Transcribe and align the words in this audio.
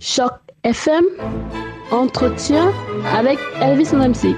Choc 0.00 0.32
FM, 0.62 1.04
entretien 1.90 2.72
avec 3.16 3.38
Elvis 3.60 3.92
MC. 3.92 4.36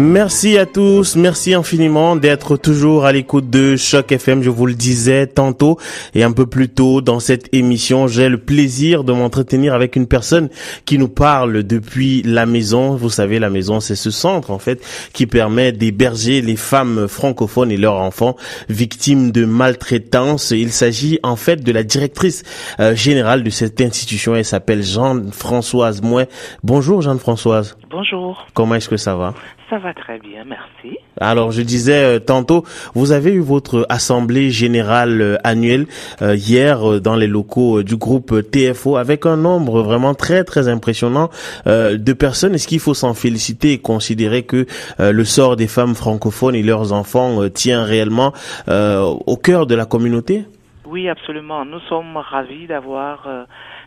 Merci 0.00 0.56
à 0.58 0.64
tous, 0.64 1.16
merci 1.16 1.54
infiniment 1.54 2.14
d'être 2.14 2.56
toujours 2.56 3.04
à 3.04 3.10
l'écoute 3.10 3.50
de 3.50 3.74
Choc 3.74 4.12
FM. 4.12 4.44
Je 4.44 4.48
vous 4.48 4.66
le 4.66 4.74
disais 4.74 5.26
tantôt 5.26 5.76
et 6.14 6.22
un 6.22 6.30
peu 6.30 6.46
plus 6.46 6.68
tôt 6.68 7.00
dans 7.00 7.18
cette 7.18 7.52
émission, 7.52 8.06
j'ai 8.06 8.28
le 8.28 8.38
plaisir 8.38 9.02
de 9.02 9.12
m'entretenir 9.12 9.74
avec 9.74 9.96
une 9.96 10.06
personne 10.06 10.50
qui 10.84 10.98
nous 10.98 11.08
parle 11.08 11.64
depuis 11.64 12.22
la 12.22 12.46
maison. 12.46 12.94
Vous 12.94 13.10
savez, 13.10 13.40
la 13.40 13.50
maison, 13.50 13.80
c'est 13.80 13.96
ce 13.96 14.12
centre 14.12 14.52
en 14.52 14.60
fait 14.60 14.80
qui 15.12 15.26
permet 15.26 15.72
d'héberger 15.72 16.42
les 16.42 16.54
femmes 16.54 17.08
francophones 17.08 17.72
et 17.72 17.76
leurs 17.76 17.96
enfants 17.96 18.36
victimes 18.68 19.32
de 19.32 19.46
maltraitance. 19.46 20.52
Il 20.52 20.70
s'agit 20.70 21.18
en 21.24 21.34
fait 21.34 21.64
de 21.64 21.72
la 21.72 21.82
directrice 21.82 22.44
euh, 22.78 22.94
générale 22.94 23.42
de 23.42 23.50
cette 23.50 23.80
institution. 23.80 24.36
Elle 24.36 24.44
s'appelle 24.44 24.84
Jeanne-Françoise 24.84 26.02
Mouet. 26.02 26.28
Bonjour 26.62 27.02
Jeanne-Françoise. 27.02 27.76
Bonjour. 27.90 28.46
Comment 28.52 28.74
est-ce 28.74 28.88
que 28.88 28.98
ça 28.98 29.16
va? 29.16 29.32
Ça 29.70 29.78
va 29.78 29.94
très 29.94 30.18
bien, 30.18 30.44
merci. 30.44 30.98
Alors, 31.18 31.52
je 31.52 31.62
disais 31.62 32.16
euh, 32.16 32.18
tantôt, 32.18 32.64
vous 32.94 33.12
avez 33.12 33.32
eu 33.32 33.40
votre 33.40 33.86
assemblée 33.88 34.50
générale 34.50 35.22
euh, 35.22 35.36
annuelle 35.42 35.86
euh, 36.20 36.36
hier 36.36 37.00
dans 37.00 37.16
les 37.16 37.26
locaux 37.26 37.82
du 37.82 37.96
groupe 37.96 38.42
TFO 38.50 38.96
avec 38.96 39.24
un 39.24 39.38
nombre 39.38 39.80
vraiment 39.80 40.12
très 40.12 40.44
très 40.44 40.68
impressionnant 40.68 41.30
de 41.66 42.12
personnes. 42.12 42.54
Est-ce 42.54 42.68
qu'il 42.68 42.80
faut 42.80 42.94
s'en 42.94 43.14
féliciter 43.14 43.72
et 43.72 43.78
considérer 43.78 44.42
que 44.42 44.66
le 44.98 45.24
sort 45.24 45.56
des 45.56 45.66
femmes 45.66 45.94
francophones 45.94 46.54
et 46.54 46.62
leurs 46.62 46.92
enfants 46.92 47.48
tient 47.48 47.84
réellement 47.84 48.32
au 48.68 49.36
cœur 49.36 49.66
de 49.66 49.74
la 49.74 49.86
communauté? 49.86 50.44
Oui, 50.86 51.08
absolument. 51.08 51.64
Nous 51.64 51.80
sommes 51.88 52.16
ravis 52.16 52.66
d'avoir 52.66 53.28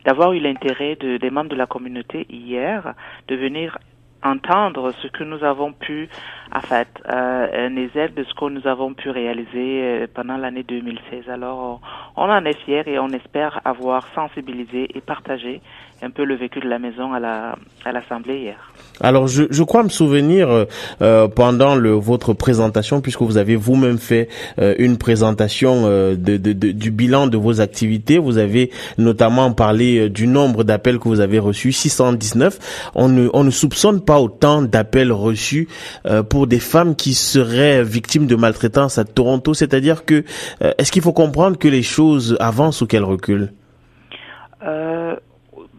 d'avoir 0.06 0.34
eu 0.34 0.40
l'intérêt 0.40 0.96
de, 0.96 1.18
des 1.18 1.30
membres 1.30 1.50
de 1.50 1.56
la 1.56 1.68
communauté 1.68 2.26
hier 2.30 2.94
de 3.28 3.36
venir 3.36 3.78
entendre 4.24 4.92
ce 5.02 5.08
que 5.08 5.24
nous 5.24 5.44
avons 5.44 5.74
pu, 5.74 6.10
en 6.54 6.62
fait, 6.62 6.88
euh, 7.10 7.70
de 7.70 8.24
ce 8.24 8.34
que 8.34 8.50
nous 8.50 8.68
avons 8.68 8.94
pu 8.94 9.10
réaliser 9.10 9.82
euh, 9.84 10.08
pendant 10.14 10.38
l'année 10.38 10.64
2016. 10.64 11.30
Alors, 11.30 11.82
on 12.16 12.30
en 12.30 12.46
est 12.46 12.58
fiers 12.66 12.84
et 12.86 13.00
on 13.00 13.10
espère 13.10 13.62
avoir 13.66 14.08
sensibilisé 14.14 14.90
et 14.96 15.02
partagé 15.02 15.62
un 16.04 16.10
peu 16.10 16.24
le 16.24 16.36
vécu 16.36 16.60
de 16.60 16.68
la 16.68 16.80
maison 16.80 17.14
à 17.14 17.20
la 17.20 17.56
à 17.86 17.92
l'assemblée 17.92 18.40
hier. 18.40 18.74
Alors 19.02 19.28
je, 19.28 19.44
je 19.50 19.64
crois 19.64 19.84
me 19.84 19.90
souvenir 19.90 20.50
euh, 20.50 20.66
euh 21.02 21.28
pendant 21.28 21.76
le, 21.76 21.92
votre 21.92 22.34
présentation 22.34 23.02
puisque 23.02 23.22
vous 23.22 23.38
avez 23.38 23.56
vous-même 23.56 23.98
fait 23.98 24.28
euh, 24.60 24.76
une 24.80 24.98
présentation 24.98 25.84
euh, 25.86 26.16
de, 26.16 26.38
de, 26.38 26.54
de, 26.54 26.72
du 26.72 26.92
bilan 26.92 27.28
de 27.28 27.38
vos 27.38 27.62
activités. 27.62 28.18
Vous 28.18 28.38
avez 28.38 28.72
notamment 28.98 29.52
parlé 29.54 30.10
du 30.10 30.28
nombre 30.28 30.64
d'appels 30.64 31.00
que 31.00 31.08
vous 31.08 31.20
avez 31.20 31.40
reçus, 31.40 31.72
619. 31.72 32.92
On 32.96 33.08
ne 33.08 33.30
on 33.34 33.44
ne 33.44 33.52
soupçonne 33.52 34.02
pas 34.04 34.20
autant 34.20 34.62
d'appels 34.62 35.12
reçus 35.12 35.68
pour 36.30 36.48
des 36.48 36.60
femmes 36.60 36.96
qui 36.96 37.14
seraient 37.14 37.84
victimes 37.84 38.28
de 38.28 38.36
maltraitance 38.36 38.98
à 38.98 39.06
Toronto. 39.06 39.54
C'est-à-dire 39.54 40.06
que 40.06 40.24
est-ce 40.78 40.92
qu'il 40.92 41.02
faut 41.02 41.14
comprendre 41.14 41.58
que 41.58 41.68
les 41.68 41.84
choses 41.84 42.38
avancent 42.40 42.82
ou 42.82 42.88
qu'elles 42.88 43.04
reculent? 43.04 43.52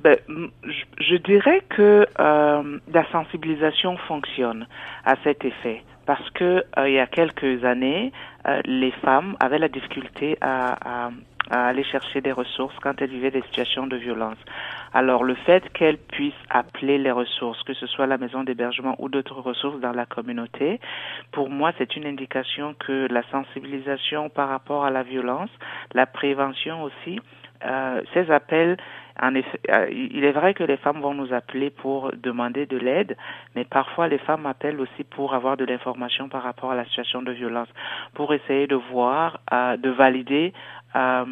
Ben, 0.03 0.19
je, 0.65 1.05
je, 1.05 1.17
dirais 1.17 1.63
que 1.69 2.07
euh, 2.19 2.79
la 2.93 3.11
sensibilisation 3.13 3.97
fonctionne 3.99 4.67
à 5.05 5.15
cet 5.23 5.45
effet 5.45 5.85
parce 6.07 6.29
que 6.31 6.65
euh, 6.77 6.89
il 6.89 6.95
y 6.95 6.99
a 6.99 7.07
quelques 7.07 7.65
années, 7.65 8.13
euh, 8.47 8.61
les 8.65 8.91
femmes 8.91 9.37
avaient 9.39 9.59
la 9.59 9.69
difficulté 9.69 10.37
à, 10.41 11.07
à, 11.07 11.11
à, 11.51 11.67
aller 11.69 11.85
chercher 11.85 12.21
des 12.21 12.33
ressources 12.33 12.75
quand 12.83 13.01
elles 13.01 13.11
vivaient 13.11 13.31
des 13.31 13.43
situations 13.43 13.87
de 13.87 13.97
violence. 13.97 14.39
Alors 14.93 15.23
le 15.23 15.35
fait 15.35 15.73
qu'elles 15.73 15.99
puissent 15.99 16.35
appeler 16.51 16.99
les 16.99 17.13
ressources, 17.13 17.63
que 17.63 17.75
ce 17.75 17.87
soit 17.87 18.07
la 18.07 18.19
maison 18.19 18.43
d'hébergement 18.43 18.97
ou 18.99 19.09
d'autres 19.09 19.41
ressources 19.41 19.81
dans 19.81 19.93
la 19.93 20.07
communauté, 20.07 20.81
pour 21.31 21.49
moi 21.49 21.73
c'est 21.79 21.97
une 21.97 22.07
indication 22.07 22.75
que 22.75 23.07
la 23.11 23.23
sensibilisation 23.31 24.29
par 24.29 24.49
rapport 24.49 24.85
à 24.85 24.91
la 24.91 25.03
violence, 25.05 25.51
la 25.95 26.07
prévention 26.07 26.83
aussi, 26.83 27.21
euh, 27.65 28.01
ces 28.15 28.31
appels 28.31 28.77
en 29.21 29.35
effet, 29.35 29.61
euh, 29.71 29.89
il 29.91 30.25
est 30.25 30.33
vrai 30.33 30.55
que 30.55 30.65
les 30.65 30.77
femmes 30.77 31.01
vont 31.01 31.15
nous 31.15 31.33
appeler 31.33 31.71
pour 31.71 32.13
demander 32.13 32.67
de 32.67 32.79
l'aide, 32.79 33.17
mais 33.55 33.65
parfois 33.65 34.09
les 34.09 34.19
femmes 34.19 34.47
appellent 34.47 34.81
aussi 34.81 35.05
pour 35.05 35.35
avoir 35.35 35.57
de 35.57 35.65
l'information 35.65 36.29
par 36.29 36.43
rapport 36.43 36.71
à 36.71 36.75
la 36.75 36.85
situation 36.87 37.23
de 37.23 37.33
violence, 37.33 37.69
pour 38.15 38.33
essayer 38.33 38.67
de 38.67 38.77
voir, 38.77 39.41
euh, 39.53 39.77
de 39.77 39.91
valider 39.91 40.53
euh, 40.97 41.25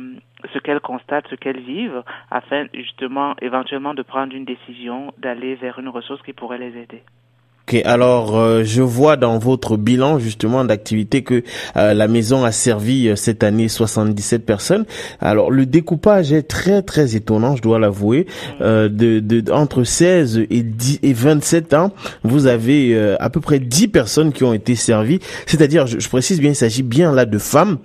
ce 0.53 0.59
qu'elles 0.59 0.81
constatent, 0.81 1.29
ce 1.29 1.35
qu'elles 1.37 1.61
vivent, 1.61 2.03
afin 2.31 2.67
justement 2.75 3.35
éventuellement 3.41 3.95
de 3.95 4.03
prendre 4.03 4.35
une 4.35 4.45
décision 4.45 5.13
d'aller 5.19 5.55
vers 5.55 5.79
une 5.79 5.89
ressource 5.89 6.23
qui 6.23 6.33
pourrait 6.33 6.59
les 6.59 6.77
aider. 6.77 7.03
Ok, 7.71 7.83
alors 7.85 8.37
euh, 8.37 8.65
je 8.65 8.83
vois 8.83 9.17
dans 9.17 9.39
votre 9.39 9.77
bilan 9.77 10.19
justement 10.19 10.65
d'activité 10.65 11.23
que 11.23 11.45
euh, 11.77 11.95
la 11.95 12.09
maison 12.09 12.45
a 12.45 12.51
servi 12.51 13.07
euh, 13.07 13.15
cette 13.15 13.45
année 13.45 13.69
77 13.69 14.45
personnes. 14.45 14.87
Alors 15.21 15.53
le 15.53 15.67
découpage 15.67 16.33
est 16.33 16.43
très 16.43 16.83
très 16.83 17.15
étonnant, 17.15 17.55
je 17.55 17.63
dois 17.63 17.79
l'avouer. 17.79 18.27
de, 18.59 18.89
de, 18.89 19.53
entre 19.53 19.85
16 19.85 20.47
et 20.51 20.63
10 20.65 20.99
et 21.05 21.13
27 21.13 21.75
ans, 21.75 21.93
vous 22.25 22.49
avez 22.49 22.99
à 23.21 23.31
peu 23.31 23.41
près 23.41 23.61
10 23.61 23.87
personnes 23.87 24.33
qui 24.33 24.43
ont 24.43 24.53
été 24.53 24.75
servies. 24.75 25.21
C'est-à-dire, 25.47 25.87
je, 25.87 26.01
je, 26.01 26.09
précise 26.09 26.41
bien, 26.41 26.51
il 26.51 26.57
s'agit 26.57 26.83
bien 26.83 27.13
là 27.13 27.25
de 27.25 27.39
femmes. 27.39 27.79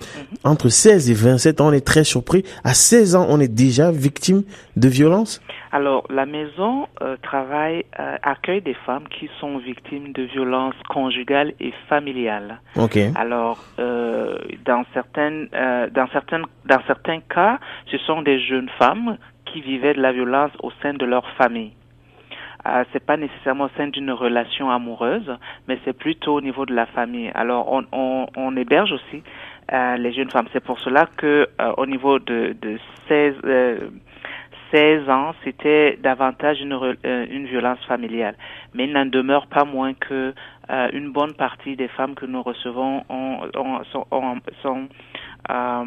Entre 0.43 0.69
16 0.69 1.11
et 1.11 1.13
27 1.13 1.61
ans, 1.61 1.67
on 1.67 1.73
est 1.73 1.85
très 1.85 2.03
surpris. 2.03 2.43
À 2.63 2.73
16 2.73 3.15
ans, 3.15 3.27
on 3.29 3.39
est 3.39 3.47
déjà 3.47 3.91
victime 3.91 4.41
de 4.77 4.87
violence? 4.87 5.41
Alors, 5.75 6.05
la 6.09 6.25
maison 6.25 6.87
euh, 7.01 7.17
travaille, 7.21 7.83
euh, 7.99 8.15
accueille 8.23 8.61
des 8.61 8.77
femmes 8.85 9.09
qui 9.09 9.29
sont 9.41 9.57
victimes 9.57 10.13
de 10.13 10.23
violences 10.23 10.81
conjugales 10.87 11.51
et 11.59 11.73
familiales. 11.89 12.61
Ok. 12.77 12.97
Alors, 13.13 13.57
euh, 13.77 14.37
dans 14.63 14.85
certaines, 14.93 15.49
dans 15.91 16.07
certaines, 16.13 16.45
dans 16.63 16.79
certains 16.87 17.19
cas, 17.19 17.59
ce 17.91 17.97
sont 17.97 18.21
des 18.21 18.39
jeunes 18.39 18.69
femmes 18.79 19.17
qui 19.43 19.59
vivaient 19.59 19.93
de 19.93 20.01
la 20.01 20.13
violence 20.13 20.53
au 20.63 20.71
sein 20.81 20.93
de 20.93 21.05
leur 21.05 21.29
famille. 21.31 21.73
Euh, 22.65 22.85
c'est 22.93 23.05
pas 23.05 23.17
nécessairement 23.17 23.65
au 23.65 23.75
sein 23.75 23.89
d'une 23.89 24.11
relation 24.11 24.71
amoureuse, 24.71 25.29
mais 25.67 25.77
c'est 25.83 25.97
plutôt 25.97 26.35
au 26.35 26.41
niveau 26.41 26.65
de 26.65 26.73
la 26.73 26.85
famille. 26.85 27.29
Alors, 27.35 27.69
on, 27.69 27.83
on, 27.91 28.27
on 28.37 28.55
héberge 28.55 28.93
aussi 28.93 29.23
les 29.73 30.13
jeunes 30.13 30.29
femmes. 30.29 30.47
C'est 30.53 30.63
pour 30.63 30.79
cela 30.79 31.09
que 31.17 31.49
au 31.75 31.85
niveau 31.85 32.19
de, 32.19 32.55
de 32.61 32.77
16 33.09 33.33
16 34.71 35.09
ans, 35.09 35.33
c'était 35.43 35.97
davantage 36.01 36.59
une, 36.61 36.73
euh, 36.73 37.25
une 37.29 37.45
violence 37.45 37.79
familiale. 37.87 38.35
Mais 38.73 38.85
il 38.85 38.93
n'en 38.93 39.05
demeure 39.05 39.47
pas 39.47 39.65
moins 39.65 39.93
que 39.93 40.33
euh, 40.69 40.89
une 40.93 41.11
bonne 41.11 41.33
partie 41.33 41.75
des 41.75 41.87
femmes 41.87 42.15
que 42.15 42.25
nous 42.25 42.41
recevons 42.41 43.03
ont, 43.09 43.39
ont, 43.55 43.83
sont, 43.91 44.07
ont, 44.11 44.37
sont 44.61 44.87
euh, 45.49 45.85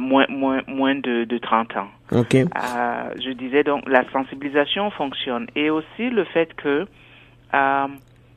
moins, 0.00 0.26
moins, 0.28 0.62
moins 0.66 0.94
de, 0.94 1.24
de 1.24 1.38
30 1.38 1.76
ans. 1.76 1.88
Okay. 2.10 2.44
je 3.16 3.32
disais 3.32 3.64
donc 3.64 3.88
la 3.88 4.04
sensibilisation 4.10 4.90
fonctionne 4.90 5.46
et 5.56 5.70
aussi 5.70 6.10
le 6.10 6.24
fait 6.24 6.54
que 6.54 6.86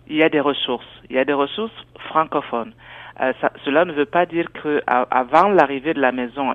il 0.08 0.16
y 0.18 0.24
a 0.24 0.30
des 0.30 0.40
ressources, 0.40 0.86
il 1.10 1.16
y 1.16 1.20
a 1.20 1.26
des 1.26 1.34
ressources 1.34 1.74
francophones. 2.10 2.74
Euh, 3.22 3.34
ça, 3.42 3.52
cela 3.64 3.86
ne 3.86 3.94
veut 3.94 4.06
pas 4.06 4.26
dire 4.26 4.52
que 4.52 4.82
avant 4.88 5.50
l'arrivée 5.50 5.94
de 5.94 6.02
la 6.02 6.12
maison, 6.12 6.54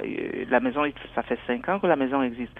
la 0.48 0.60
maison, 0.60 0.84
ça 1.15 1.22
fait 1.22 1.38
cinq 1.47 1.69
ans 1.69 1.78
que 1.78 1.87
la 1.87 1.97
maison 1.97 2.22
existe. 2.22 2.53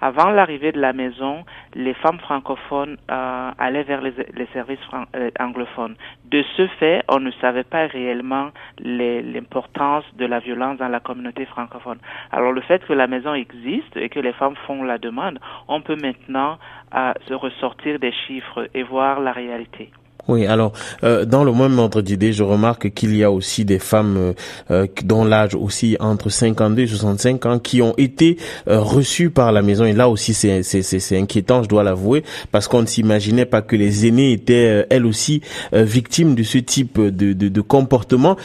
Avant 0.00 0.30
l'arrivée 0.30 0.72
de 0.72 0.80
la 0.80 0.92
maison, 0.92 1.44
les 1.74 1.94
femmes 1.94 2.18
francophones 2.18 2.98
euh, 3.10 3.50
allaient 3.58 3.84
vers 3.84 4.02
les, 4.02 4.12
les 4.34 4.46
services 4.52 4.78
euh, 5.16 5.30
anglophones. 5.38 5.94
De 6.26 6.42
ce 6.56 6.66
fait, 6.78 7.02
on 7.08 7.20
ne 7.20 7.30
savait 7.40 7.64
pas 7.64 7.86
réellement 7.86 8.50
l'importance 8.80 10.04
de 10.16 10.26
la 10.26 10.40
violence 10.40 10.78
dans 10.78 10.88
la 10.88 11.00
communauté 11.00 11.46
francophone. 11.46 11.98
Alors 12.32 12.52
le 12.52 12.60
fait 12.60 12.84
que 12.86 12.92
la 12.92 13.06
maison 13.06 13.34
existe 13.34 13.96
et 13.96 14.08
que 14.08 14.20
les 14.20 14.32
femmes 14.32 14.56
font 14.66 14.82
la 14.82 14.98
demande, 14.98 15.38
on 15.68 15.80
peut 15.80 15.96
maintenant 15.96 16.58
euh, 16.94 17.12
se 17.26 17.34
ressortir 17.34 17.98
des 17.98 18.12
chiffres 18.12 18.68
et 18.74 18.82
voir 18.82 19.20
la 19.20 19.32
réalité. 19.32 19.90
Oui, 20.26 20.46
alors 20.46 20.72
euh, 21.02 21.24
dans 21.26 21.44
le 21.44 21.52
même 21.52 21.78
ordre 21.78 22.00
d'idée, 22.00 22.32
je 22.32 22.42
remarque 22.42 22.90
qu'il 22.94 23.14
y 23.14 23.22
a 23.22 23.30
aussi 23.30 23.64
des 23.64 23.78
femmes 23.78 24.16
euh, 24.16 24.32
euh 24.70 24.86
dont 25.04 25.24
l'âge 25.24 25.54
aussi 25.54 25.96
entre 26.00 26.30
52 26.30 26.82
et 26.82 26.86
65 26.86 27.46
ans 27.46 27.58
qui 27.58 27.82
ont 27.82 27.94
été 27.98 28.38
euh, 28.68 28.80
reçues 28.80 29.30
par 29.30 29.52
la 29.52 29.60
maison 29.60 29.84
et 29.84 29.92
là 29.92 30.08
aussi 30.08 30.32
c'est 30.32 30.62
c'est 30.62 31.18
inquiétant, 31.18 31.62
je 31.62 31.68
dois 31.68 31.82
l'avouer, 31.82 32.24
parce 32.52 32.68
qu'on 32.68 32.82
ne 32.82 32.86
s'imaginait 32.86 33.44
pas 33.44 33.60
que 33.60 33.76
les 33.76 34.06
aînés 34.06 34.32
étaient 34.32 34.68
euh, 34.68 34.86
elles 34.88 35.04
aussi 35.04 35.42
euh, 35.74 35.84
victimes 35.84 36.34
de 36.34 36.42
ce 36.42 36.58
type 36.58 37.00
de 37.00 37.32
de, 37.32 37.48
de 37.48 37.60
comportement. 37.60 38.36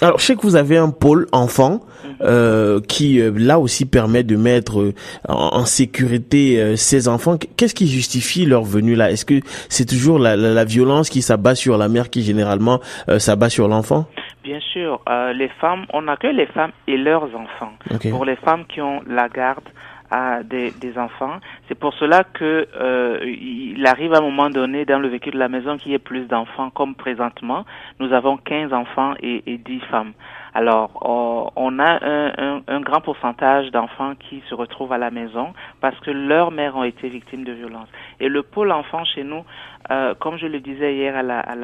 alors 0.00 0.18
je 0.18 0.24
sais 0.24 0.36
que 0.36 0.42
vous 0.42 0.56
avez 0.56 0.78
un 0.78 0.90
pôle 0.90 1.26
enfant 1.32 1.80
qui 2.88 3.20
là 3.36 3.58
aussi 3.58 3.86
permet 3.86 4.22
de 4.22 4.36
mettre 4.36 4.92
en, 5.28 5.34
en 5.34 5.64
sécurité 5.64 6.76
ces 6.76 7.08
enfants. 7.08 7.36
Qu'est-ce 7.56 7.74
qui 7.74 7.88
justifie 7.88 8.46
leur 8.46 8.64
venue 8.64 8.94
là? 8.94 9.10
Est-ce 9.10 9.24
que 9.24 9.40
c'est 9.68 9.86
toujours 9.86 10.18
la, 10.18 10.36
la, 10.36 10.52
la 10.52 10.64
violence 10.64 11.08
qui 11.08 11.22
s'abat 11.22 11.54
sur 11.54 11.76
la 11.78 11.88
mère 11.88 12.10
qui 12.10 12.22
généralement 12.22 12.80
euh, 13.08 13.18
s'abat 13.18 13.50
sur 13.50 13.68
l'enfant? 13.68 14.06
Bien 14.42 14.60
sûr, 14.60 15.00
euh, 15.08 15.32
les 15.32 15.48
femmes, 15.60 15.84
on 15.92 16.08
accueille 16.08 16.34
les 16.34 16.46
femmes 16.46 16.72
et 16.86 16.96
leurs 16.96 17.34
enfants. 17.34 17.72
Okay. 17.94 18.10
Pour 18.10 18.24
les 18.24 18.36
femmes 18.36 18.64
qui 18.66 18.80
ont 18.80 19.00
la 19.06 19.28
garde 19.28 19.64
à 20.10 20.42
des, 20.42 20.72
des 20.72 20.98
enfants. 20.98 21.38
C'est 21.68 21.76
pour 21.76 21.94
cela 21.94 22.24
que 22.24 22.66
euh, 22.74 23.20
il 23.24 23.86
arrive 23.86 24.12
à 24.12 24.18
un 24.18 24.22
moment 24.22 24.50
donné 24.50 24.84
dans 24.84 24.98
le 24.98 25.06
vécu 25.06 25.30
de 25.30 25.38
la 25.38 25.48
maison 25.48 25.76
qu'il 25.76 25.92
y 25.92 25.94
ait 25.94 26.00
plus 26.00 26.26
d'enfants, 26.26 26.70
comme 26.70 26.96
présentement. 26.96 27.64
Nous 28.00 28.12
avons 28.12 28.36
15 28.36 28.72
enfants 28.72 29.14
et, 29.22 29.44
et 29.46 29.56
10 29.56 29.80
femmes. 29.88 30.12
Alors, 30.54 30.90
on 31.56 31.78
a 31.78 32.04
un, 32.04 32.62
un, 32.66 32.80
grand 32.80 33.00
pourcentage 33.00 33.70
d'enfants 33.70 34.14
qui 34.16 34.42
se 34.48 34.54
retrouvent 34.54 34.92
à 34.92 34.98
la 34.98 35.10
maison 35.10 35.52
parce 35.80 35.98
que 36.00 36.10
leurs 36.10 36.50
mères 36.50 36.76
ont 36.76 36.84
été 36.84 37.08
victimes 37.08 37.44
de 37.44 37.52
violences. 37.52 37.88
Et 38.18 38.28
le 38.28 38.42
pôle 38.42 38.72
enfant 38.72 39.04
chez 39.04 39.22
nous, 39.22 39.44
euh, 39.90 40.14
comme 40.14 40.38
je 40.38 40.46
le 40.46 40.60
disais 40.60 40.94
hier 40.94 41.16
à 41.16 41.22
la, 41.22 41.40
à 41.40 41.54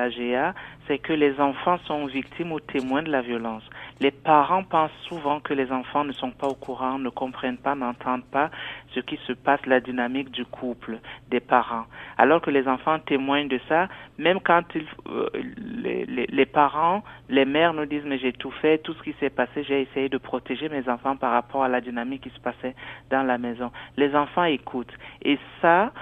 c'est 0.87 0.99
que 0.99 1.13
les 1.13 1.41
enfants 1.41 1.79
sont 1.87 2.07
victimes 2.07 2.53
ou 2.53 2.61
témoins 2.61 3.03
de 3.03 3.11
la 3.11 3.23
violence. 3.23 3.63
Les 4.01 4.11
parents 4.11 4.63
pensent 4.63 4.91
souvent 5.09 5.41
que 5.41 5.55
les 5.55 5.73
enfants 5.73 6.05
ne 6.05 6.13
sont 6.13 6.31
pas 6.31 6.47
au 6.49 6.55
courant, 6.55 6.99
ne 6.99 7.09
comprennent 7.09 7.57
pas, 7.57 7.75
n'entendent 7.75 8.27
pas 8.27 8.51
ce 8.95 9.01
qui 9.01 9.19
se 9.27 9.33
passe, 9.33 9.65
la 9.67 9.81
dynamique 9.81 10.31
du 10.31 10.45
couple, 10.45 10.99
des 11.31 11.41
parents. 11.41 11.85
Alors 12.19 12.43
que 12.43 12.51
les 12.51 12.69
enfants 12.69 12.99
témoignent 12.99 13.49
de 13.49 13.61
ça, 13.69 13.89
même 14.19 14.41
quand 14.41 14.63
ils, 14.75 14.87
euh, 15.09 15.29
les, 15.57 16.05
les, 16.07 16.47
parents, 16.47 17.03
les 17.31 17.45
mères 17.47 17.73
nous 17.73 17.87
disent 17.87 18.05
mais 18.05 18.19
j'ai 18.19 18.33
tout 18.33 18.51
fait, 18.51 18.79
tout 18.79 18.93
ce 18.95 19.03
qui 19.03 19.15
s'est 19.19 19.31
passé, 19.31 19.65
j'ai 19.65 19.83
essayé 19.83 20.09
de 20.09 20.19
protéger 20.19 20.69
mes 20.69 20.89
enfants 20.89 21.17
par 21.17 21.33
rapport 21.33 21.65
à 21.65 21.69
la 21.69 21.81
dynamique 21.81 22.23
qui 22.23 22.31
se 22.31 22.41
passait 22.41 22.75
dans 23.11 23.23
la 23.23 23.39
maison. 23.39 23.71
Les 23.97 24.15
enfants 24.15 24.45
écoutent. 24.45 24.93
Et 25.23 25.39
ça, 25.63 25.93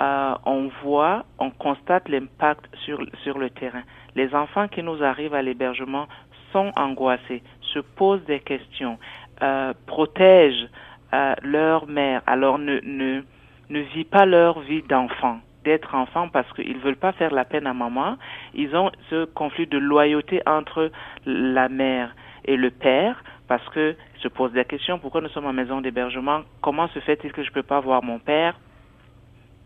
euh, 0.00 0.34
on 0.46 0.70
voit, 0.82 1.24
on 1.38 1.50
constate 1.50 2.08
l'impact 2.08 2.64
sur, 2.84 3.00
sur 3.22 3.38
le 3.38 3.50
terrain. 3.50 3.82
Les 4.14 4.34
enfants 4.34 4.68
qui 4.68 4.82
nous 4.82 5.02
arrivent 5.02 5.34
à 5.34 5.42
l'hébergement 5.42 6.06
sont 6.52 6.72
angoissés, 6.76 7.42
se 7.60 7.78
posent 7.78 8.24
des 8.24 8.40
questions, 8.40 8.98
euh, 9.42 9.72
protègent 9.86 10.68
euh, 11.12 11.34
leur 11.42 11.86
mère, 11.86 12.22
alors 12.26 12.58
ne, 12.58 12.80
ne, 12.82 13.22
ne 13.68 13.80
vit 13.80 14.04
pas 14.04 14.26
leur 14.26 14.60
vie 14.60 14.82
d'enfant 14.82 15.40
d'être 15.64 15.94
enfant 15.94 16.28
parce 16.28 16.50
qu'ils 16.54 16.78
veulent 16.78 16.96
pas 16.96 17.12
faire 17.12 17.32
la 17.32 17.44
peine 17.44 17.66
à 17.66 17.74
maman. 17.74 18.16
Ils 18.54 18.74
ont 18.74 18.90
ce 19.10 19.26
conflit 19.26 19.66
de 19.66 19.78
loyauté 19.78 20.40
entre 20.46 20.90
la 21.26 21.68
mère 21.68 22.14
et 22.44 22.56
le 22.56 22.70
père 22.70 23.22
parce 23.48 23.66
que 23.70 23.96
se 24.22 24.28
posent 24.28 24.52
des 24.52 24.64
questions. 24.64 24.98
Pourquoi 24.98 25.20
nous 25.20 25.28
sommes 25.28 25.46
en 25.46 25.52
maison 25.52 25.80
d'hébergement? 25.80 26.42
Comment 26.62 26.88
se 26.88 27.00
fait-il 27.00 27.32
que 27.32 27.42
je 27.42 27.50
peux 27.50 27.62
pas 27.62 27.80
voir 27.80 28.02
mon 28.02 28.18
père? 28.18 28.58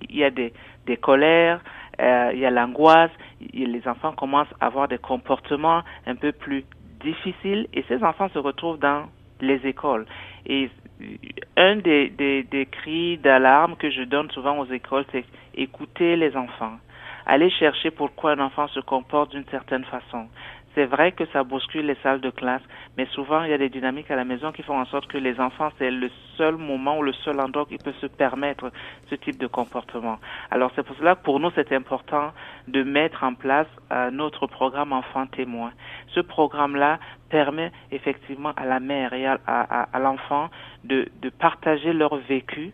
Il 0.08 0.16
y 0.16 0.24
a 0.24 0.30
des, 0.30 0.52
des 0.86 0.96
colères, 0.96 1.60
euh, 2.00 2.30
il 2.32 2.40
y 2.40 2.46
a 2.46 2.50
l'angoisse, 2.50 3.10
les 3.52 3.86
enfants 3.86 4.12
commencent 4.12 4.54
à 4.60 4.66
avoir 4.66 4.88
des 4.88 4.98
comportements 4.98 5.82
un 6.06 6.14
peu 6.14 6.32
plus 6.32 6.64
difficiles 7.00 7.68
et 7.72 7.84
ces 7.88 8.02
enfants 8.02 8.28
se 8.30 8.38
retrouvent 8.38 8.78
dans 8.78 9.04
les 9.40 9.66
écoles. 9.66 10.06
Et 10.46 10.70
un 11.56 11.76
des, 11.76 12.08
des, 12.10 12.44
des 12.44 12.66
cris 12.66 13.18
d'alarme 13.18 13.76
que 13.76 13.90
je 13.90 14.02
donne 14.02 14.30
souvent 14.30 14.58
aux 14.58 14.66
écoles, 14.66 15.04
c'est 15.12 15.24
écouter 15.54 16.16
les 16.16 16.36
enfants. 16.36 16.76
Aller 17.26 17.50
chercher 17.50 17.90
pourquoi 17.90 18.32
un 18.32 18.40
enfant 18.40 18.68
se 18.68 18.80
comporte 18.80 19.30
d'une 19.30 19.46
certaine 19.46 19.84
façon. 19.84 20.26
C'est 20.74 20.86
vrai 20.86 21.12
que 21.12 21.24
ça 21.26 21.44
bouscule 21.44 21.86
les 21.86 21.94
salles 22.02 22.20
de 22.20 22.30
classe, 22.30 22.62
mais 22.96 23.06
souvent 23.06 23.44
il 23.44 23.50
y 23.50 23.52
a 23.52 23.58
des 23.58 23.68
dynamiques 23.68 24.10
à 24.10 24.16
la 24.16 24.24
maison 24.24 24.50
qui 24.50 24.62
font 24.62 24.78
en 24.78 24.86
sorte 24.86 25.06
que 25.06 25.18
les 25.18 25.38
enfants, 25.38 25.70
c'est 25.78 25.90
le 25.90 26.10
seul 26.36 26.56
moment 26.56 26.98
ou 26.98 27.02
le 27.02 27.12
seul 27.12 27.38
endroit 27.40 27.66
qui 27.66 27.78
peut 27.78 27.94
se 28.00 28.06
permettre 28.06 28.72
ce 29.08 29.14
type 29.14 29.38
de 29.38 29.46
comportement. 29.46 30.18
Alors 30.50 30.72
c'est 30.74 30.82
pour 30.82 30.96
cela 30.96 31.14
que 31.14 31.22
pour 31.22 31.38
nous 31.38 31.50
c'est 31.54 31.72
important 31.72 32.32
de 32.66 32.82
mettre 32.82 33.22
en 33.22 33.34
place 33.34 33.68
euh, 33.92 34.10
notre 34.10 34.46
programme 34.46 34.92
enfant 34.92 35.26
témoin. 35.26 35.72
Ce 36.08 36.20
programme-là 36.20 36.98
permet 37.30 37.70
effectivement 37.92 38.52
à 38.56 38.66
la 38.66 38.80
mère 38.80 39.12
et 39.12 39.26
à, 39.26 39.38
à, 39.46 39.82
à 39.92 39.98
l'enfant 40.00 40.48
de, 40.82 41.08
de 41.22 41.28
partager 41.30 41.92
leur 41.92 42.16
vécu 42.16 42.72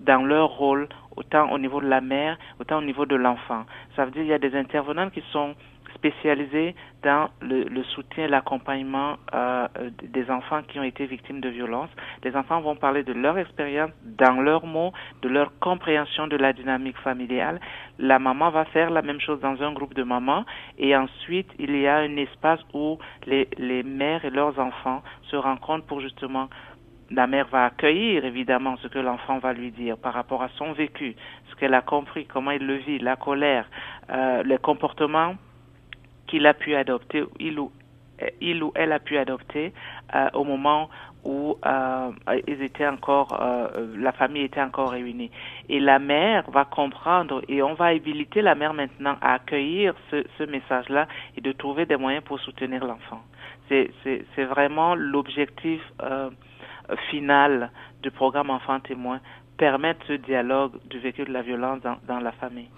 dans 0.00 0.24
leur 0.24 0.50
rôle, 0.50 0.88
autant 1.16 1.50
au 1.50 1.58
niveau 1.58 1.80
de 1.80 1.88
la 1.88 2.00
mère, 2.00 2.38
autant 2.60 2.78
au 2.78 2.82
niveau 2.82 3.06
de 3.06 3.16
l'enfant. 3.16 3.64
Ça 3.94 4.04
veut 4.04 4.10
dire 4.10 4.22
qu'il 4.22 4.30
y 4.30 4.34
a 4.34 4.38
des 4.38 4.54
intervenants 4.54 5.10
qui 5.10 5.22
sont 5.32 5.54
spécialisés 5.96 6.74
dans 7.02 7.28
le, 7.40 7.82
soutien, 7.94 8.26
l'accompagnement 8.28 9.16
euh, 9.34 9.66
des 10.02 10.30
enfants 10.30 10.62
qui 10.68 10.78
ont 10.78 10.84
été 10.84 11.06
victimes 11.06 11.40
de 11.40 11.48
violences. 11.48 11.90
Les 12.24 12.34
enfants 12.36 12.60
vont 12.60 12.76
parler 12.76 13.02
de 13.02 13.12
leur 13.12 13.38
expérience 13.38 13.90
dans 14.04 14.40
leurs 14.40 14.66
mots, 14.66 14.92
de 15.22 15.28
leur 15.28 15.50
compréhension 15.58 16.26
de 16.26 16.36
la 16.36 16.52
dynamique 16.52 16.98
familiale. 16.98 17.60
La 17.98 18.18
maman 18.18 18.50
va 18.50 18.64
faire 18.66 18.90
la 18.90 19.02
même 19.02 19.20
chose 19.20 19.40
dans 19.40 19.60
un 19.62 19.72
groupe 19.72 19.94
de 19.94 20.02
mamans 20.02 20.44
et 20.78 20.96
ensuite 20.96 21.48
il 21.58 21.76
y 21.76 21.86
a 21.86 21.96
un 21.96 22.16
espace 22.16 22.60
où 22.74 22.98
les, 23.26 23.48
les 23.58 23.82
mères 23.82 24.24
et 24.24 24.30
leurs 24.30 24.58
enfants 24.58 25.02
se 25.30 25.36
rencontrent 25.36 25.86
pour 25.86 26.00
justement 26.00 26.48
la 27.10 27.26
mère 27.26 27.46
va 27.48 27.66
accueillir 27.66 28.24
évidemment 28.24 28.76
ce 28.78 28.88
que 28.88 28.98
l'enfant 28.98 29.38
va 29.38 29.52
lui 29.52 29.70
dire 29.70 29.96
par 29.96 30.14
rapport 30.14 30.42
à 30.42 30.48
son 30.56 30.72
vécu, 30.72 31.14
ce 31.50 31.54
qu'elle 31.56 31.74
a 31.74 31.82
compris, 31.82 32.26
comment 32.26 32.50
il 32.50 32.66
le 32.66 32.76
vit, 32.76 32.98
la 32.98 33.16
colère, 33.16 33.66
euh, 34.10 34.42
les 34.42 34.58
comportements 34.58 35.36
qu'il 36.26 36.46
a 36.46 36.54
pu 36.54 36.74
adopter, 36.74 37.24
il 37.38 37.58
ou, 37.58 37.70
il 38.40 38.62
ou 38.62 38.72
elle 38.74 38.92
a 38.92 38.98
pu 38.98 39.16
adopter 39.18 39.72
euh, 40.14 40.28
au 40.34 40.44
moment 40.44 40.88
où 41.26 41.58
euh, 41.66 42.10
ils 42.46 42.62
étaient 42.62 42.86
encore, 42.86 43.38
euh, 43.40 43.94
la 43.98 44.12
famille 44.12 44.42
était 44.42 44.60
encore 44.60 44.90
réunie. 44.90 45.30
Et 45.68 45.80
la 45.80 45.98
mère 45.98 46.48
va 46.50 46.64
comprendre 46.64 47.42
et 47.48 47.62
on 47.62 47.74
va 47.74 47.86
habiliter 47.86 48.42
la 48.42 48.54
mère 48.54 48.74
maintenant 48.74 49.16
à 49.20 49.34
accueillir 49.34 49.94
ce, 50.10 50.24
ce 50.38 50.44
message-là 50.44 51.08
et 51.36 51.40
de 51.40 51.52
trouver 51.52 51.84
des 51.84 51.96
moyens 51.96 52.24
pour 52.24 52.38
soutenir 52.38 52.84
l'enfant. 52.84 53.22
C'est 53.68 54.44
vraiment 54.44 54.94
l'objectif 54.94 55.82
euh, 56.02 56.30
final 57.10 57.70
du 58.02 58.12
programme 58.12 58.50
Enfant 58.50 58.78
témoin 58.78 59.20
permettre 59.56 60.06
ce 60.06 60.12
dialogue 60.12 60.72
du 60.88 60.98
vécu 60.98 61.24
de 61.24 61.32
la 61.32 61.42
violence 61.42 61.80
dans, 61.80 61.96
dans 62.06 62.20
la 62.20 62.32
famille. 62.32 62.68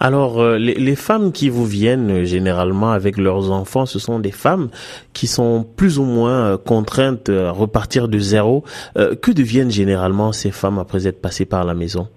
Alors, 0.00 0.40
euh, 0.40 0.58
les, 0.58 0.74
les, 0.74 0.96
femmes 0.96 1.32
qui 1.32 1.48
vous 1.48 1.66
viennent 1.66 2.10
euh, 2.10 2.24
généralement 2.24 2.92
avec 2.92 3.16
leurs 3.16 3.50
enfants, 3.50 3.84
ce 3.84 3.98
sont 3.98 4.20
des 4.20 4.30
femmes 4.30 4.68
qui 5.12 5.26
sont 5.26 5.64
plus 5.64 5.98
ou 5.98 6.04
moins 6.04 6.52
euh, 6.52 6.56
contraintes 6.56 7.28
à 7.28 7.50
repartir 7.50 8.08
de 8.08 8.18
zéro. 8.18 8.64
Euh, 8.96 9.16
que 9.16 9.32
deviennent 9.32 9.70
généralement 9.70 10.32
ces 10.32 10.52
femmes 10.52 10.78
après 10.78 11.06
être 11.08 11.20
passées 11.20 11.46
par 11.46 11.64
la 11.64 11.74
maison? 11.74 12.08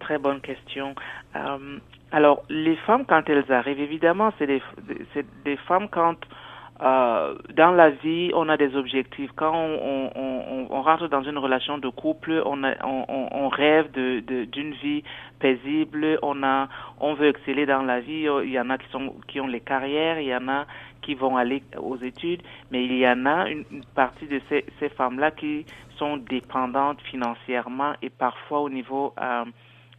Très 0.00 0.18
bonne 0.18 0.40
question. 0.40 0.94
alors, 2.10 2.42
les 2.48 2.74
femmes, 2.84 3.04
quand 3.06 3.22
elles 3.28 3.50
arrivent, 3.52 3.78
évidemment, 3.80 4.32
c'est 4.38 4.46
des, 4.46 4.62
des 5.44 5.56
femmes 5.68 5.86
quand 5.88 6.16
euh, 6.82 7.34
dans 7.54 7.72
la 7.72 7.90
vie, 7.90 8.30
on 8.34 8.48
a 8.48 8.56
des 8.56 8.74
objectifs. 8.74 9.30
Quand 9.36 9.54
on, 9.54 10.10
on, 10.14 10.66
on, 10.70 10.82
rentre 10.82 11.08
dans 11.08 11.22
une 11.22 11.36
relation 11.36 11.78
de 11.78 11.88
couple, 11.88 12.42
on, 12.46 12.64
a, 12.64 12.74
on, 12.84 13.48
rêve 13.48 13.90
de, 13.92 14.20
d'une 14.44 14.72
vie 14.72 15.04
paisible. 15.40 16.18
On 16.22 16.42
a, 16.42 16.68
on 16.98 17.14
veut 17.14 17.28
exceller 17.28 17.66
dans 17.66 17.82
la 17.82 18.00
vie. 18.00 18.26
Il 18.44 18.50
y 18.50 18.58
en 18.58 18.70
a 18.70 18.78
qui 18.78 18.88
sont, 18.90 19.14
qui 19.28 19.40
ont 19.40 19.46
les 19.46 19.60
carrières. 19.60 20.20
Il 20.20 20.28
y 20.28 20.34
en 20.34 20.48
a 20.48 20.66
qui 21.02 21.14
vont 21.14 21.36
aller 21.36 21.62
aux 21.78 21.98
études. 21.98 22.42
Mais 22.70 22.84
il 22.84 22.96
y 22.96 23.06
en 23.06 23.26
a 23.26 23.48
une, 23.50 23.64
une 23.70 23.84
partie 23.94 24.26
de 24.26 24.40
ces, 24.48 24.64
ces 24.78 24.88
femmes-là 24.88 25.32
qui 25.32 25.66
sont 25.98 26.16
dépendantes 26.16 27.00
financièrement 27.02 27.92
et 28.00 28.08
parfois 28.08 28.60
au 28.60 28.70
niveau 28.70 29.12
euh, 29.20 29.44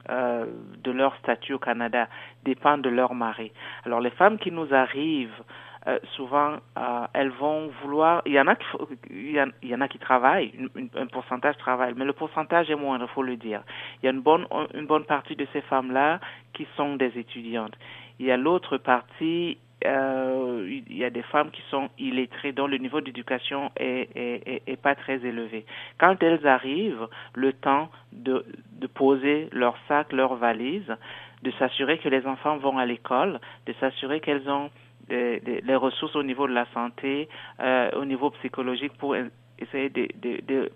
euh, 0.10 0.46
de 0.84 0.92
leur 0.92 1.16
statut 1.18 1.54
au 1.54 1.60
Canada, 1.60 2.08
dépendent 2.44 2.82
de 2.82 2.90
leur 2.90 3.14
mari. 3.14 3.52
Alors 3.86 4.02
les 4.02 4.10
femmes 4.10 4.40
qui 4.40 4.52
nous 4.52 4.74
arrivent 4.74 5.44
euh, 5.88 6.00
souvent 6.16 6.58
euh, 6.78 7.06
elles 7.14 7.32
vont 7.32 7.72
vouloir 7.82 8.22
il 8.26 8.34
y 8.34 8.40
en 8.40 8.48
a 8.48 8.56
qui 8.56 8.66
il 9.10 9.32
y 9.64 9.76
en, 9.76 9.82
a 9.82 9.88
qui 9.88 10.00
travaillent 10.00 10.54
un 10.96 11.08
pourcentage 11.08 11.58
travaille 11.58 11.94
mais 11.96 12.06
le 12.06 12.14
pourcentage 12.14 12.70
est 12.70 12.76
moindre 12.76 13.08
faut 13.10 13.24
le 13.24 13.36
dire 13.36 13.64
il 14.02 14.06
y 14.06 14.10
a 14.10 14.12
une 14.12 14.22
bonne 14.22 14.46
une 14.74 14.86
bonne 14.86 15.06
partie 15.06 15.36
de 15.36 15.48
ces 15.54 15.62
femmes 15.62 15.92
là 15.92 16.20
qui 16.54 16.68
sont 16.78 16.96
des 16.96 17.18
étudiantes 17.18 17.76
il 18.20 18.28
y 18.28 18.32
a 18.32 18.38
l'autre 18.38 18.78
partie 18.78 19.58
euh, 19.86 20.80
il 20.88 20.96
y 20.96 21.04
a 21.04 21.10
des 21.10 21.24
femmes 21.24 21.50
qui 21.52 21.64
sont 21.70 21.90
illettrées 21.98 22.52
dont 22.52 22.68
le 22.68 22.78
niveau 22.78 23.02
d'éducation 23.02 23.72
est, 23.78 24.10
est, 24.16 24.48
est, 24.48 24.64
est, 24.68 24.76
pas 24.82 24.96
très 24.96 25.26
élevé. 25.26 25.66
Quand 25.98 26.22
elles 26.22 26.46
arrivent, 26.46 27.08
le 27.34 27.54
temps 27.54 27.90
de, 28.12 28.46
de 28.74 28.88
poser 28.88 29.50
leur 29.52 29.76
sac, 29.88 30.14
leur 30.14 30.36
valise, 30.36 30.96
de 31.42 31.52
s'assurer 31.52 31.98
que 31.98 32.10
les 32.10 32.28
enfants 32.28 32.58
vont 32.58 32.78
à 32.78 32.86
l'école, 32.86 33.40
de 33.66 33.74
s'assurer 33.80 34.20
qu'elles 34.20 34.48
ont 34.50 34.70
des, 35.08 35.40
les 35.62 35.76
ressources 35.76 36.16
au 36.16 36.24
niveau 36.24 36.48
de 36.48 36.54
la 36.54 36.66
santé, 36.74 37.28
euh, 37.60 37.92
au 37.96 38.06
niveau 38.06 38.30
psychologique 38.32 38.94
pour 38.98 39.16
essayer 39.60 39.90
de, 39.90 40.08
de, 40.22 40.42
de 40.46 40.72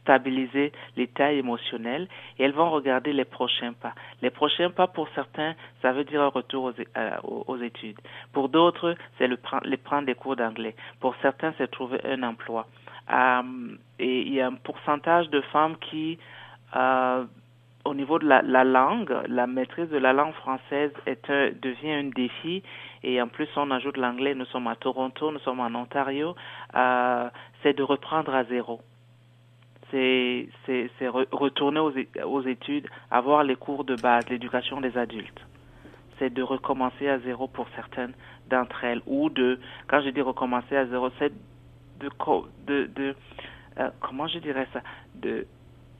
stabiliser 0.00 0.72
l'état 0.96 1.32
émotionnel 1.32 2.08
et 2.38 2.44
elles 2.44 2.52
vont 2.52 2.70
regarder 2.70 3.12
les 3.12 3.24
prochains 3.24 3.72
pas. 3.72 3.94
Les 4.20 4.30
prochains 4.30 4.70
pas, 4.70 4.86
pour 4.86 5.08
certains, 5.14 5.54
ça 5.80 5.92
veut 5.92 6.04
dire 6.04 6.22
un 6.22 6.28
retour 6.28 6.64
aux, 6.64 6.72
euh, 6.96 7.16
aux 7.22 7.56
études. 7.58 7.98
Pour 8.32 8.48
d'autres, 8.48 8.94
c'est 9.18 9.28
le, 9.28 9.38
les 9.64 9.76
prendre 9.76 10.06
des 10.06 10.14
cours 10.14 10.36
d'anglais. 10.36 10.74
Pour 11.00 11.14
certains, 11.22 11.52
c'est 11.58 11.70
trouver 11.70 12.00
un 12.04 12.22
emploi. 12.22 12.66
Euh, 13.12 13.42
et 13.98 14.22
il 14.22 14.32
y 14.34 14.40
a 14.40 14.46
un 14.48 14.54
pourcentage 14.54 15.28
de 15.30 15.40
femmes 15.52 15.76
qui 15.90 16.18
euh, 16.76 17.24
au 17.84 17.94
niveau 17.94 18.18
de 18.18 18.26
la, 18.26 18.42
la, 18.42 18.64
langue, 18.64 19.14
la 19.28 19.46
maîtrise 19.46 19.88
de 19.88 19.98
la 19.98 20.12
langue 20.12 20.34
française 20.34 20.92
est 21.06 21.30
devient 21.30 21.92
un 21.92 22.04
défi. 22.04 22.62
Et 23.02 23.20
en 23.20 23.28
plus 23.28 23.48
on 23.56 23.70
ajoute 23.70 23.96
l'anglais, 23.96 24.34
nous 24.34 24.44
sommes 24.46 24.68
à 24.68 24.76
Toronto, 24.76 25.30
nous 25.32 25.40
sommes 25.40 25.60
en 25.60 25.74
Ontario, 25.74 26.34
euh, 26.74 27.28
c'est 27.62 27.76
de 27.76 27.82
reprendre 27.82 28.34
à 28.34 28.44
zéro. 28.44 28.80
c'est 29.90 30.48
retourner 31.08 31.80
aux, 31.80 32.42
études, 32.42 32.88
avoir 33.10 33.42
les 33.44 33.56
cours 33.56 33.84
de 33.84 33.96
base, 33.96 34.28
l'éducation 34.28 34.80
des 34.80 34.96
adultes. 34.96 35.40
C'est 36.18 36.32
de 36.32 36.42
recommencer 36.42 37.08
à 37.08 37.18
zéro 37.18 37.48
pour 37.48 37.66
certaines 37.74 38.14
d'entre 38.48 38.84
elles, 38.84 39.02
ou 39.06 39.28
de, 39.28 39.58
quand 39.88 40.00
je 40.02 40.10
dis 40.10 40.20
recommencer 40.20 40.76
à 40.76 40.86
zéro, 40.86 41.10
c'est 41.18 41.32
de, 41.98 42.08
de, 42.66 42.86
de 42.86 43.14
euh, 43.78 43.90
comment 44.00 44.28
je 44.28 44.38
dirais 44.38 44.68
ça, 44.72 44.80
de 45.14 45.46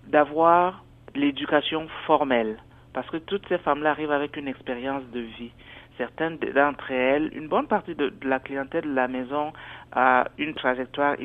d'avoir 0.08 0.82
l'éducation 1.14 1.88
formelle, 2.06 2.58
parce 2.92 3.08
que 3.10 3.16
toutes 3.16 3.46
ces 3.48 3.58
femmes-là 3.58 3.90
arrivent 3.90 4.12
avec 4.12 4.36
une 4.36 4.48
expérience 4.48 5.04
de 5.12 5.20
vie. 5.20 5.52
Certaines 5.98 6.38
d'entre 6.38 6.90
elles, 6.90 7.30
une 7.36 7.48
bonne 7.48 7.66
partie 7.66 7.94
de, 7.94 8.12
la 8.22 8.38
clientèle 8.38 8.84
de 8.84 8.94
la 8.94 9.08
maison 9.08 9.52
a 9.92 10.26
une 10.38 10.54
trajectoire 10.54 11.16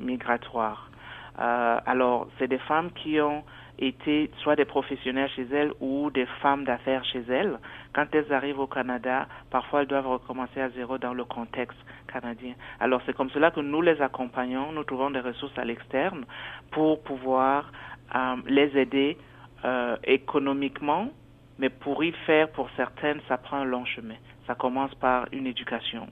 migratoire. 0.00 0.90
Euh, 1.38 1.78
alors, 1.86 2.28
c'est 2.38 2.48
des 2.48 2.58
femmes 2.58 2.90
qui 2.92 3.20
ont 3.20 3.44
été 3.78 4.30
soit 4.38 4.56
des 4.56 4.64
professionnels 4.64 5.30
chez 5.30 5.46
elles 5.52 5.72
ou 5.80 6.10
des 6.10 6.26
femmes 6.42 6.64
d'affaires 6.64 7.04
chez 7.04 7.22
elles. 7.28 7.58
Quand 7.94 8.06
elles 8.12 8.32
arrivent 8.32 8.58
au 8.58 8.66
Canada, 8.66 9.28
parfois 9.50 9.82
elles 9.82 9.86
doivent 9.86 10.08
recommencer 10.08 10.60
à 10.60 10.68
zéro 10.70 10.98
dans 10.98 11.14
le 11.14 11.24
contexte 11.24 11.78
canadien. 12.12 12.54
Alors 12.80 13.00
c'est 13.06 13.14
comme 13.14 13.30
cela 13.30 13.50
que 13.50 13.60
nous 13.60 13.82
les 13.82 14.00
accompagnons, 14.02 14.72
nous 14.72 14.84
trouvons 14.84 15.10
des 15.10 15.20
ressources 15.20 15.56
à 15.56 15.64
l'externe 15.64 16.24
pour 16.72 17.02
pouvoir 17.02 17.70
euh, 18.14 18.36
les 18.46 18.76
aider 18.78 19.16
euh, 19.64 19.96
économiquement, 20.04 21.08
mais 21.58 21.68
pour 21.68 22.02
y 22.04 22.12
faire, 22.26 22.50
pour 22.50 22.68
certaines, 22.76 23.20
ça 23.28 23.36
prend 23.38 23.58
un 23.58 23.64
long 23.64 23.84
chemin. 23.84 24.14
Ça 24.46 24.54
commence 24.54 24.94
par 24.94 25.26
une 25.32 25.46
éducation. 25.46 26.06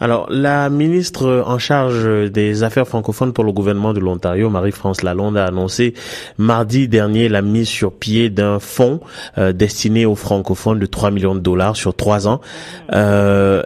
Alors, 0.00 0.26
la 0.30 0.68
ministre 0.68 1.44
en 1.46 1.58
charge 1.58 2.30
des 2.30 2.64
affaires 2.64 2.88
francophones 2.88 3.32
pour 3.32 3.44
le 3.44 3.52
gouvernement 3.52 3.92
de 3.92 4.00
l'Ontario, 4.00 4.50
Marie-France 4.50 5.02
Lalonde, 5.02 5.36
a 5.36 5.46
annoncé 5.46 5.94
mardi 6.38 6.88
dernier 6.88 7.28
la 7.28 7.40
mise 7.40 7.68
sur 7.68 7.92
pied 7.92 8.28
d'un 8.28 8.58
fonds 8.58 9.00
euh, 9.38 9.52
destiné 9.52 10.04
aux 10.04 10.16
francophones 10.16 10.80
de 10.80 10.86
3 10.86 11.12
millions 11.12 11.36
de 11.36 11.40
dollars 11.40 11.76
sur 11.76 11.94
trois 11.94 12.26
ans. 12.26 12.40
Euh, 12.92 13.62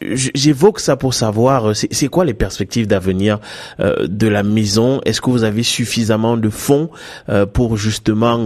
J'évoque 0.00 0.80
ça 0.80 0.96
pour 0.96 1.14
savoir, 1.14 1.70
euh, 1.70 1.74
c'est 1.74 2.08
quoi 2.08 2.24
les 2.24 2.34
perspectives 2.34 2.86
d'avenir 2.86 3.38
euh, 3.80 4.06
de 4.06 4.28
la 4.28 4.42
maison? 4.42 5.00
Est-ce 5.04 5.20
que 5.20 5.30
vous 5.30 5.44
avez 5.44 5.62
suffisamment 5.62 6.36
de 6.36 6.48
fonds 6.50 6.90
euh, 7.28 7.46
pour 7.46 7.76
justement 7.76 8.36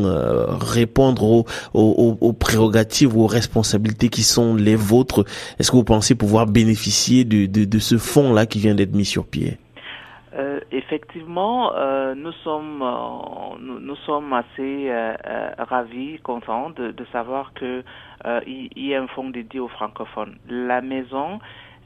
répondre 0.61 1.25
aux, 1.25 1.45
aux, 1.75 2.17
aux, 2.21 2.33
prérogatives, 2.33 3.17
aux 3.17 3.27
responsabilités 3.27 4.09
qui 4.09 4.23
sont 4.23 4.55
les 4.55 4.77
vôtres? 4.77 5.25
Est-ce 5.59 5.71
que 5.71 5.77
vous 5.77 5.85
pensez 5.85 6.15
pouvoir 6.15 6.47
bénéficier 6.47 7.25
de, 7.25 7.47
de, 7.47 7.79
ce 7.79 7.99
fonds-là 7.99 8.47
qui 8.47 8.59
vient 8.59 8.75
d'être 8.75 8.95
mis 8.95 9.05
sur 9.05 9.27
pied? 9.27 9.59
Effectivement, 10.73 11.73
nous 12.15 12.33
sommes 12.45 12.85
nous, 13.61 13.97
sommes 14.07 14.33
assez 14.33 14.91
ravis, 15.59 16.19
contents 16.23 16.71
de, 16.71 16.93
de 16.93 17.07
savoir 17.13 17.53
que 17.55 17.83
il, 18.47 18.71
y 18.77 18.95
a 18.95 19.03
un 19.03 19.07
fonds 19.09 19.31
dédié 19.31 19.61
aux 19.61 19.69
francophones. 19.69 20.37
La 20.49 20.81
maison, 20.81 21.41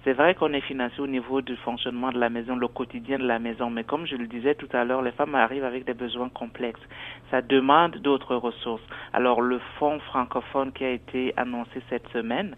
c'est 0.05 0.13
vrai 0.13 0.35
qu'on 0.35 0.53
est 0.53 0.61
financé 0.61 1.01
au 1.01 1.07
niveau 1.07 1.41
du 1.41 1.57
fonctionnement 1.57 2.13
de 2.13 2.19
la 2.19 2.29
maison, 2.29 2.57
le 2.57 2.69
quotidien 2.69 3.19
de 3.19 3.27
la 3.27 3.39
maison, 3.39 3.71
mais 3.71 3.85
comme 3.85 4.07
je 4.07 4.17
le 4.17 4.27
disais 4.27 4.55
tout 4.55 4.69
à 4.73 4.85
l'heure, 4.85 5.01
les 5.01 5.13
femmes 5.13 5.35
arrivent 5.35 5.65
avec 5.65 5.87
des 5.87 5.95
besoins 5.95 6.29
complexes. 6.29 6.83
Ça 7.31 7.41
demande 7.41 7.97
d'autres 7.97 8.37
ressources. 8.37 8.83
Alors 9.13 9.41
le 9.41 9.59
fonds 9.79 9.99
francophone 10.01 10.73
qui 10.73 10.85
a 10.85 10.91
été 10.91 11.33
annoncé 11.39 11.81
cette 11.89 12.07
semaine, 12.09 12.55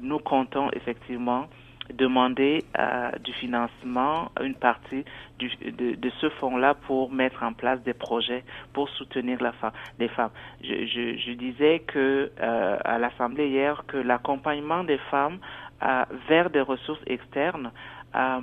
nous 0.00 0.18
comptons 0.18 0.70
effectivement 0.72 1.48
demander 1.94 2.64
euh, 2.78 3.10
du 3.22 3.32
financement, 3.34 4.30
une 4.42 4.54
partie 4.54 5.04
du, 5.38 5.48
de, 5.56 5.94
de, 5.94 6.10
ce 6.20 6.28
fonds-là 6.30 6.74
pour 6.74 7.10
mettre 7.12 7.42
en 7.42 7.52
place 7.52 7.80
des 7.82 7.94
projets 7.94 8.44
pour 8.72 8.88
soutenir 8.90 9.42
la 9.42 9.52
femme, 9.52 9.72
les 9.98 10.08
femmes. 10.08 10.30
Je, 10.62 10.86
je, 10.86 11.16
je 11.18 11.32
disais 11.32 11.80
que 11.80 12.30
euh, 12.40 12.76
à 12.84 12.98
l'Assemblée 12.98 13.48
hier 13.48 13.84
que 13.86 13.96
l'accompagnement 13.96 14.84
des 14.84 14.98
femmes 15.10 15.38
euh, 15.82 16.04
vers 16.28 16.50
des 16.50 16.60
ressources 16.60 17.02
externes 17.06 17.70
euh, 18.14 18.40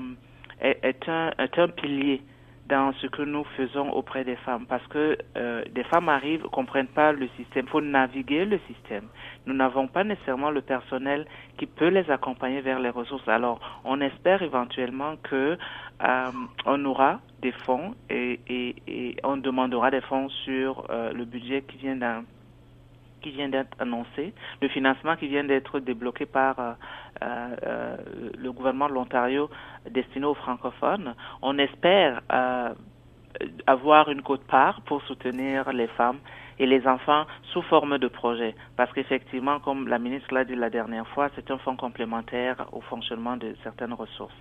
est, 0.61 0.79
est, 0.83 1.09
un, 1.09 1.31
est 1.37 1.57
un 1.57 1.67
pilier 1.67 2.21
dans 2.73 2.91
ce 2.93 3.05
que 3.05 3.21
nous 3.21 3.43
faisons 3.55 3.91
auprès 3.91 4.23
des 4.23 4.35
femmes 4.37 4.65
parce 4.65 4.85
que 4.87 5.15
euh, 5.37 5.63
des 5.75 5.83
femmes 5.83 6.09
arrivent, 6.09 6.41
comprennent 6.59 6.87
pas 7.01 7.11
le 7.11 7.27
système, 7.37 7.67
faut 7.67 7.81
naviguer 7.81 8.45
le 8.45 8.59
système. 8.67 9.05
Nous 9.45 9.53
n'avons 9.53 9.87
pas 9.87 10.03
nécessairement 10.03 10.49
le 10.49 10.61
personnel 10.61 11.27
qui 11.59 11.67
peut 11.67 11.89
les 11.89 12.09
accompagner 12.09 12.61
vers 12.61 12.79
les 12.79 12.89
ressources. 12.89 13.27
Alors, 13.27 13.59
on 13.85 14.01
espère 14.01 14.41
éventuellement 14.41 15.17
que 15.21 15.55
euh, 16.03 16.31
on 16.65 16.83
aura 16.85 17.19
des 17.43 17.51
fonds 17.51 17.93
et, 18.09 18.39
on 19.23 19.37
demandera 19.37 19.91
des 19.91 20.01
fonds 20.01 20.29
sur 20.43 20.87
euh, 20.89 21.13
le 21.13 21.25
budget 21.25 21.61
qui 21.61 21.77
vient 21.77 21.95
d'être 23.49 23.75
annoncé, 23.77 24.33
le 24.63 24.67
financement 24.69 25.15
qui 25.15 25.27
vient 25.27 25.43
d'être 25.43 25.79
débloqué 25.79 26.25
par 26.25 26.55
euh, 27.21 27.97
le 28.35 28.51
gouvernement 28.51 28.89
de 28.89 28.93
l'Ontario 28.93 29.51
destiné 29.89 30.25
aux 30.25 30.33
francophones. 30.33 31.15
On 31.41 31.57
espère 31.57 32.21
euh, 32.31 32.73
avoir 33.67 34.09
une 34.09 34.21
cote-part 34.21 34.81
pour 34.81 35.01
soutenir 35.03 35.71
les 35.73 35.87
femmes 35.87 36.19
et 36.59 36.65
les 36.65 36.85
enfants 36.87 37.25
sous 37.51 37.61
forme 37.63 37.97
de 37.97 38.07
projet. 38.07 38.55
Parce 38.75 38.91
qu'effectivement, 38.93 39.59
comme 39.59 39.87
la 39.87 39.99
ministre 39.99 40.33
l'a 40.33 40.45
dit 40.45 40.55
la 40.55 40.69
dernière 40.69 41.07
fois, 41.07 41.29
c'est 41.35 41.49
un 41.51 41.57
fonds 41.57 41.75
complémentaire 41.75 42.67
au 42.71 42.81
fonctionnement 42.81 43.37
de 43.37 43.55
certaines 43.63 43.93
ressources. 43.93 44.35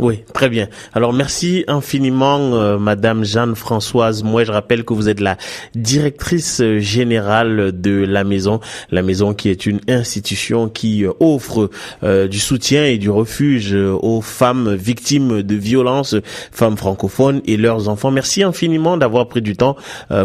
Oui, 0.00 0.20
très 0.32 0.48
bien. 0.48 0.68
Alors 0.94 1.12
merci 1.12 1.62
infiniment, 1.68 2.54
euh, 2.54 2.78
Madame 2.78 3.22
Jeanne-Françoise. 3.22 4.22
Moi, 4.22 4.44
je 4.44 4.50
rappelle 4.50 4.82
que 4.82 4.94
vous 4.94 5.10
êtes 5.10 5.20
la 5.20 5.36
directrice 5.74 6.62
générale 6.78 7.78
de 7.78 8.06
la 8.06 8.24
maison, 8.24 8.60
la 8.90 9.02
maison 9.02 9.34
qui 9.34 9.50
est 9.50 9.66
une 9.66 9.80
institution 9.88 10.70
qui 10.70 11.04
euh, 11.04 11.12
offre 11.20 11.68
euh, 12.02 12.28
du 12.28 12.38
soutien 12.38 12.86
et 12.86 12.96
du 12.96 13.10
refuge 13.10 13.74
aux 13.74 14.22
femmes 14.22 14.74
victimes 14.74 15.42
de 15.42 15.54
violences, 15.54 16.16
femmes 16.50 16.78
francophones 16.78 17.42
et 17.44 17.58
leurs 17.58 17.90
enfants. 17.90 18.10
Merci 18.10 18.42
infiniment 18.42 18.96
d'avoir 18.96 19.28
pris 19.28 19.42
du 19.42 19.54
temps 19.54 19.76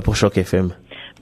pour 0.03 0.15
Choc 0.15 0.38
FM. 0.38 0.72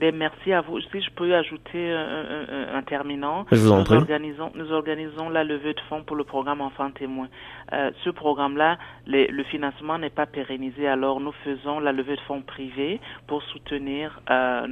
Ben, 0.00 0.14
merci 0.14 0.52
à 0.52 0.60
vous. 0.60 0.80
Si 0.80 1.00
je 1.00 1.10
peux 1.10 1.34
ajouter 1.34 1.92
un, 1.92 2.74
un, 2.74 2.82
terminant, 2.82 3.46
je 3.52 3.56
vous 3.58 3.70
en 3.72 3.78
nous 3.78 3.92
organisons 3.92 4.50
nous 4.54 4.72
organisons 4.72 5.28
la 5.28 5.44
levée 5.44 5.74
de 5.74 5.80
fonds 5.88 6.02
pour 6.02 6.16
le 6.16 6.24
programme 6.24 6.60
Enfants 6.60 6.90
témoins. 6.90 7.28
Euh, 7.72 7.90
ce 8.04 8.10
programme-là, 8.10 8.78
le 9.06 9.42
financement 9.44 9.98
n'est 9.98 10.10
pas 10.10 10.26
pérennisé, 10.26 10.88
alors 10.88 11.20
nous 11.20 11.32
faisons 11.44 11.78
la 11.80 11.92
levée 11.92 12.16
de 12.16 12.20
fonds 12.22 12.42
privés 12.42 13.00
pour 13.26 13.42
soutenir 13.44 14.20
euh, 14.30 14.66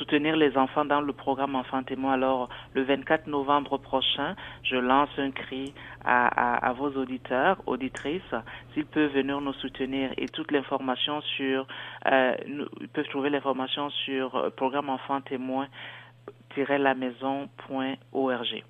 soutenir 0.00 0.34
les 0.34 0.56
enfants 0.56 0.86
dans 0.86 1.02
le 1.02 1.12
programme 1.12 1.54
Enfants 1.54 1.82
Témoins. 1.82 2.14
Alors, 2.14 2.48
le 2.74 2.82
24 2.84 3.26
novembre 3.26 3.76
prochain, 3.76 4.34
je 4.62 4.76
lance 4.76 5.10
un 5.18 5.30
cri 5.30 5.74
à, 6.04 6.26
à, 6.28 6.70
à 6.70 6.72
vos 6.72 6.88
auditeurs, 6.92 7.58
auditrices, 7.66 8.34
s'ils 8.72 8.86
peuvent 8.86 9.12
venir 9.12 9.42
nous 9.42 9.52
soutenir 9.52 10.10
et 10.16 10.26
toute 10.28 10.52
l'information 10.52 11.20
sur, 11.36 11.66
euh, 12.10 12.34
ils 12.80 12.88
peuvent 12.88 13.08
trouver 13.10 13.28
l'information 13.28 13.90
sur 13.90 14.34
euh, 14.36 14.48
programme 14.48 14.88
Enfants 14.88 15.20
Témoins-la 15.20 16.94
maison.org. 16.94 18.64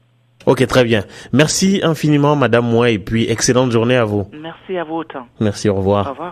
Ok, 0.46 0.66
très 0.66 0.84
bien. 0.84 1.02
Merci 1.32 1.80
infiniment, 1.84 2.34
Madame 2.34 2.66
Moi, 2.68 2.90
et 2.90 2.98
puis 2.98 3.30
excellente 3.30 3.70
journée 3.70 3.96
à 3.96 4.04
vous. 4.04 4.26
Merci 4.32 4.76
à 4.78 4.84
vous 4.84 4.96
autant. 4.96 5.26
Merci, 5.38 5.68
au 5.68 5.74
revoir. 5.76 6.06
Au 6.06 6.10
revoir. 6.10 6.28